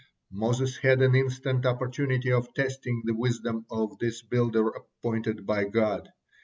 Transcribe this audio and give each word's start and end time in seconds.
Moses 0.31 0.77
had 0.77 1.03
an 1.03 1.13
instant 1.13 1.63
opportunity 1.63 2.31
of 2.31 2.51
testing 2.55 3.03
the 3.05 3.13
wisdom 3.13 3.67
of 3.69 3.99
this 3.99 4.23
builder 4.23 4.67
appointed 4.69 5.45
by 5.45 5.65
God. 5.65 6.09